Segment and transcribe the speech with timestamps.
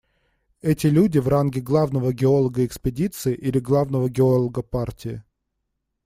[0.61, 5.23] Эти люди в ранге главного геолога экспедиции или главного геолога партии.